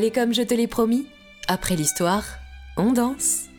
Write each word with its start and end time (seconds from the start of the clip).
Allez 0.00 0.12
comme 0.12 0.32
je 0.32 0.40
te 0.40 0.54
l'ai 0.54 0.66
promis, 0.66 1.06
après 1.46 1.76
l'histoire, 1.76 2.24
on 2.78 2.92
danse. 2.92 3.50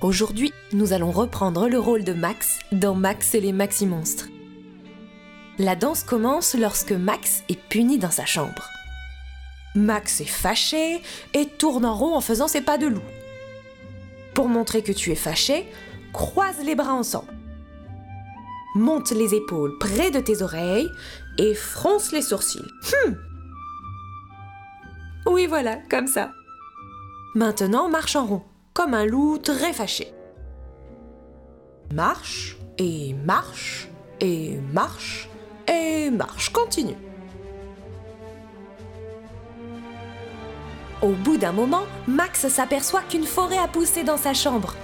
Aujourd'hui, 0.00 0.52
nous 0.72 0.92
allons 0.92 1.10
reprendre 1.10 1.68
le 1.68 1.80
rôle 1.80 2.04
de 2.04 2.12
Max 2.12 2.60
dans 2.70 2.94
Max 2.94 3.34
et 3.34 3.40
les 3.40 3.52
Maxi 3.52 3.84
Monstres. 3.84 4.28
La 5.58 5.74
danse 5.74 6.04
commence 6.04 6.54
lorsque 6.54 6.92
Max 6.92 7.42
est 7.48 7.58
puni 7.60 7.98
dans 7.98 8.12
sa 8.12 8.26
chambre. 8.26 8.70
Max 9.74 10.20
est 10.20 10.24
fâché 10.24 11.02
et 11.34 11.46
tourne 11.46 11.84
en 11.84 11.96
rond 11.96 12.14
en 12.14 12.20
faisant 12.20 12.46
ses 12.46 12.60
pas 12.60 12.78
de 12.78 12.86
loup. 12.86 13.02
Pour 14.34 14.46
montrer 14.46 14.82
que 14.82 14.92
tu 14.92 15.10
es 15.10 15.16
fâché, 15.16 15.66
croise 16.12 16.64
les 16.64 16.76
bras 16.76 16.94
ensemble. 16.94 17.34
Monte 18.76 19.10
les 19.10 19.34
épaules 19.34 19.76
près 19.80 20.12
de 20.12 20.20
tes 20.20 20.42
oreilles 20.42 20.88
et 21.38 21.54
fronce 21.56 22.12
les 22.12 22.22
sourcils. 22.22 22.70
Hum. 23.04 23.16
Oui, 25.30 25.46
voilà, 25.46 25.76
comme 25.88 26.08
ça. 26.08 26.32
Maintenant, 27.36 27.88
marche 27.88 28.16
en 28.16 28.26
rond, 28.26 28.42
comme 28.74 28.94
un 28.94 29.06
loup 29.06 29.38
très 29.38 29.72
fâché. 29.72 30.12
Marche 31.94 32.56
et 32.78 33.14
marche 33.14 33.88
et 34.20 34.56
marche 34.72 35.28
et 35.68 36.10
marche, 36.10 36.50
continue. 36.50 36.96
Au 41.00 41.10
bout 41.10 41.36
d'un 41.36 41.52
moment, 41.52 41.84
Max 42.08 42.48
s'aperçoit 42.48 43.02
qu'une 43.02 43.24
forêt 43.24 43.58
a 43.58 43.68
poussé 43.68 44.02
dans 44.02 44.16
sa 44.16 44.34
chambre. 44.34 44.74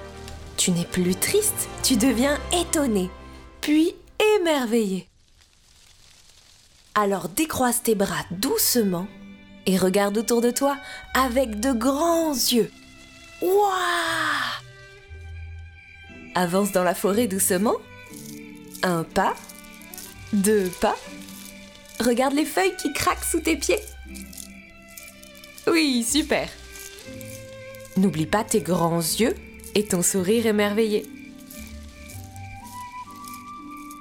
Tu 0.57 0.71
n'es 0.71 0.85
plus 0.85 1.17
triste, 1.17 1.69
tu 1.83 1.97
deviens 1.97 2.39
étonné, 2.53 3.11
puis 3.61 3.97
émerveillé. 4.37 5.09
Alors 6.95 7.29
décroise 7.29 7.83
tes 7.83 7.97
bras 7.97 8.25
doucement 8.31 9.09
et 9.67 9.77
regarde 9.77 10.17
autour 10.17 10.41
de 10.41 10.51
toi 10.51 10.77
avec 11.15 11.61
de 11.61 11.73
grands 11.73 12.33
yeux. 12.33 12.71
Waouh 13.43 13.67
Avance 16.35 16.73
dans 16.73 16.85
la 16.85 16.95
forêt 16.95 17.27
doucement. 17.27 17.77
Un 18.83 19.05
pas, 19.05 19.35
deux 20.33 20.69
pas. 20.81 20.97
Regarde 21.99 22.35
les 22.35 22.45
feuilles 22.45 22.77
qui 22.77 22.93
craquent 22.93 23.25
sous 23.25 23.41
tes 23.41 23.57
pieds. 23.57 23.81
Oui, 25.67 26.05
super. 26.09 26.49
N'oublie 27.97 28.27
pas 28.27 28.45
tes 28.45 28.61
grands 28.61 29.01
yeux 29.01 29.35
et 29.75 29.87
ton 29.87 30.03
sourire 30.03 30.47
émerveillé. 30.47 31.07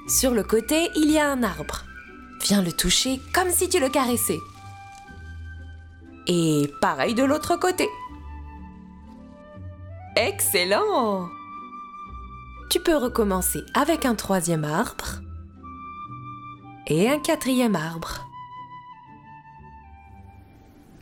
Sur 0.07 0.31
le 0.31 0.43
côté, 0.43 0.89
il 0.95 1.09
y 1.09 1.17
a 1.17 1.29
un 1.29 1.41
arbre. 1.41 1.85
Viens 2.43 2.61
le 2.61 2.71
toucher 2.71 3.19
comme 3.33 3.49
si 3.49 3.69
tu 3.69 3.79
le 3.79 3.89
caressais. 3.89 4.37
Et 6.27 6.71
pareil 6.81 7.13
de 7.13 7.23
l'autre 7.23 7.55
côté. 7.57 7.89
Excellent 10.15 11.29
Tu 12.69 12.79
peux 12.79 12.95
recommencer 12.95 13.59
avec 13.73 14.05
un 14.05 14.15
troisième 14.15 14.63
arbre 14.63 15.21
et 16.87 17.09
un 17.09 17.19
quatrième 17.19 17.75
arbre. 17.75 18.27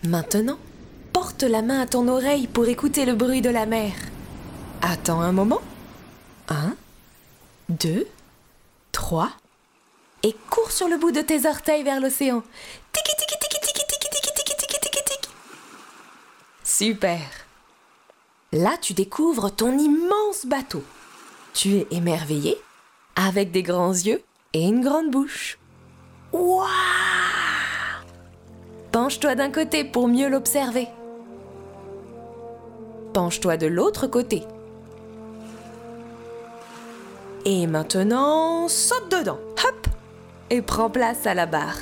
Maintenant, 0.04 0.58
porte 1.14 1.44
la 1.44 1.62
main 1.62 1.80
à 1.80 1.86
ton 1.86 2.08
oreille 2.08 2.48
pour 2.48 2.68
écouter 2.68 3.06
le 3.06 3.14
bruit 3.14 3.42
de 3.42 3.50
la 3.50 3.66
mer. 3.66 3.94
Attends 4.82 5.22
un 5.22 5.32
moment. 5.32 5.62
Un, 6.50 6.76
deux, 7.70 8.08
trois. 8.92 9.30
Et 10.24 10.36
cours 10.50 10.72
sur 10.72 10.88
le 10.88 10.98
bout 10.98 11.12
de 11.12 11.22
tes 11.22 11.48
orteils 11.48 11.84
vers 11.84 12.02
l'océan. 12.02 12.44
Tiki 12.92 13.12
tiki 13.18 13.38
tiki 13.40 13.60
tiki 13.62 13.86
tiki 13.86 14.10
tiki 14.10 14.24
tiki. 14.28 15.30
Super. 16.76 17.20
Là, 18.52 18.72
tu 18.82 18.94
découvres 18.96 19.52
ton 19.52 19.78
immense 19.78 20.48
bateau. 20.48 20.82
Tu 21.54 21.76
es 21.76 21.88
émerveillé, 21.92 22.58
avec 23.16 23.52
des 23.52 23.62
grands 23.62 23.92
yeux 23.92 24.24
et 24.54 24.64
une 24.64 24.82
grande 24.84 25.12
bouche. 25.12 25.60
Waouh 26.32 26.66
Penche-toi 28.92 29.36
d'un 29.36 29.52
côté 29.52 29.84
pour 29.84 30.08
mieux 30.08 30.30
l'observer. 30.30 30.88
Penche-toi 33.14 33.58
de 33.58 33.68
l'autre 33.68 34.08
côté. 34.08 34.42
Et 37.46 37.68
maintenant, 37.68 38.68
saute 38.68 39.12
dedans. 39.12 39.40
Hop 39.64 39.88
Et 40.50 40.64
prends 40.64 40.90
place 40.90 41.28
à 41.28 41.36
la 41.36 41.46
barre. 41.46 41.78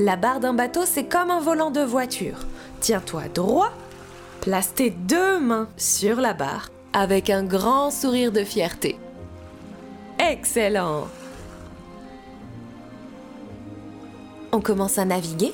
La 0.00 0.16
barre 0.16 0.40
d'un 0.40 0.54
bateau, 0.54 0.86
c'est 0.86 1.04
comme 1.04 1.30
un 1.30 1.40
volant 1.40 1.70
de 1.70 1.82
voiture. 1.82 2.38
Tiens-toi 2.80 3.24
droit, 3.34 3.70
place 4.40 4.72
tes 4.72 4.88
deux 4.88 5.38
mains 5.38 5.68
sur 5.76 6.22
la 6.22 6.32
barre 6.32 6.70
avec 6.94 7.28
un 7.28 7.44
grand 7.44 7.90
sourire 7.90 8.32
de 8.32 8.42
fierté. 8.42 8.98
Excellent 10.18 11.06
On 14.52 14.62
commence 14.62 14.96
à 14.96 15.04
naviguer 15.04 15.52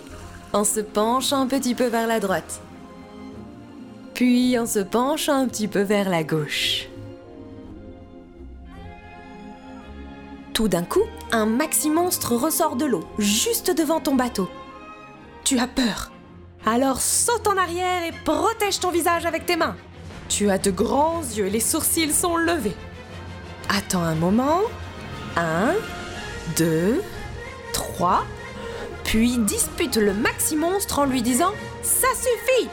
en 0.52 0.62
se 0.62 0.78
penchant 0.78 1.40
un 1.40 1.48
petit 1.48 1.74
peu 1.74 1.86
vers 1.86 2.06
la 2.06 2.20
droite. 2.20 2.60
Puis 4.14 4.56
en 4.60 4.66
se 4.66 4.78
penchant 4.78 5.34
un 5.34 5.48
petit 5.48 5.66
peu 5.66 5.82
vers 5.82 6.08
la 6.08 6.22
gauche. 6.22 6.88
Tout 10.56 10.68
d'un 10.68 10.84
coup, 10.84 11.02
un 11.32 11.44
maxi 11.44 11.90
monstre 11.90 12.34
ressort 12.34 12.76
de 12.76 12.86
l'eau, 12.86 13.04
juste 13.18 13.70
devant 13.70 14.00
ton 14.00 14.14
bateau. 14.14 14.48
Tu 15.44 15.58
as 15.58 15.66
peur. 15.66 16.10
Alors 16.64 17.02
saute 17.02 17.46
en 17.46 17.58
arrière 17.58 18.02
et 18.04 18.12
protège 18.24 18.80
ton 18.80 18.90
visage 18.90 19.26
avec 19.26 19.44
tes 19.44 19.56
mains. 19.56 19.76
Tu 20.30 20.48
as 20.48 20.56
de 20.56 20.70
grands 20.70 21.20
yeux, 21.20 21.48
les 21.48 21.60
sourcils 21.60 22.10
sont 22.10 22.38
levés. 22.38 22.74
Attends 23.68 24.00
un 24.00 24.14
moment. 24.14 24.62
Un, 25.36 25.74
deux, 26.56 27.02
trois, 27.74 28.24
puis 29.04 29.36
dispute 29.36 29.96
le 29.96 30.14
maxi 30.14 30.56
monstre 30.56 31.00
en 31.00 31.04
lui 31.04 31.20
disant 31.20 31.52
Ça 31.82 32.08
suffit 32.14 32.70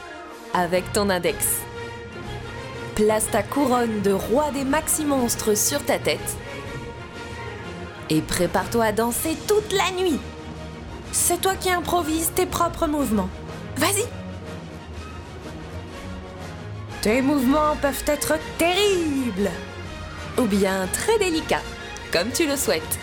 avec 0.54 0.90
ton 0.94 1.10
index. 1.10 1.58
Place 2.94 3.28
ta 3.30 3.42
couronne 3.42 4.00
de 4.00 4.12
roi 4.12 4.50
des 4.52 4.64
maxi 4.64 5.04
monstres 5.04 5.54
sur 5.54 5.84
ta 5.84 5.98
tête 5.98 6.38
et 8.10 8.20
prépare-toi 8.20 8.84
à 8.84 8.92
danser 8.92 9.36
toute 9.46 9.72
la 9.72 9.90
nuit. 10.00 10.18
C'est 11.12 11.40
toi 11.40 11.54
qui 11.54 11.70
improvises 11.70 12.32
tes 12.34 12.46
propres 12.46 12.86
mouvements. 12.86 13.28
Vas-y 13.76 14.04
Tes 17.02 17.22
mouvements 17.22 17.76
peuvent 17.80 18.04
être 18.06 18.34
terribles 18.58 19.50
ou 20.38 20.42
bien 20.42 20.88
très 20.92 21.18
délicats, 21.18 21.62
comme 22.12 22.30
tu 22.30 22.46
le 22.46 22.56
souhaites. 22.56 22.98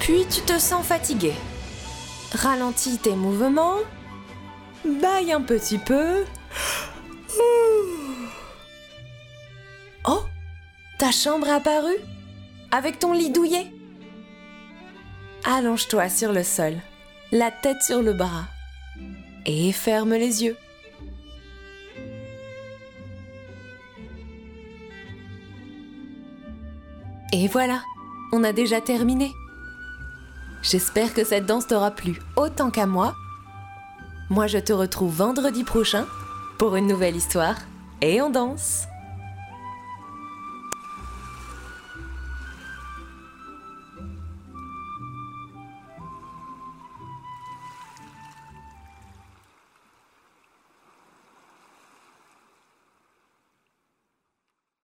Puis 0.00 0.26
tu 0.28 0.40
te 0.40 0.58
sens 0.58 0.84
fatigué. 0.84 1.32
Ralentis 2.32 2.98
tes 2.98 3.14
mouvements. 3.14 3.76
Baille 4.84 5.32
un 5.32 5.42
petit 5.42 5.78
peu. 5.78 6.24
Oh 10.06 10.22
Ta 10.98 11.12
chambre 11.12 11.48
apparue 11.50 11.98
Avec 12.72 12.98
ton 12.98 13.12
lit 13.12 13.30
douillet? 13.30 13.66
Allonge-toi 15.44 16.08
sur 16.08 16.32
le 16.32 16.42
sol, 16.42 16.74
la 17.32 17.50
tête 17.50 17.82
sur 17.82 18.02
le 18.02 18.12
bras, 18.12 18.44
et 19.46 19.72
ferme 19.72 20.12
les 20.14 20.44
yeux. 20.44 20.56
Et 27.32 27.48
voilà, 27.48 27.82
on 28.32 28.44
a 28.44 28.52
déjà 28.52 28.82
terminé. 28.82 29.32
J'espère 30.62 31.14
que 31.14 31.24
cette 31.24 31.46
danse 31.46 31.66
t'aura 31.66 31.90
plu 31.90 32.20
autant 32.36 32.70
qu'à 32.70 32.86
moi. 32.86 33.14
Moi, 34.28 34.46
je 34.46 34.58
te 34.58 34.72
retrouve 34.72 35.14
vendredi 35.14 35.64
prochain 35.64 36.06
pour 36.58 36.76
une 36.76 36.86
nouvelle 36.86 37.16
histoire 37.16 37.56
et 38.02 38.20
on 38.20 38.30
danse. 38.30 38.84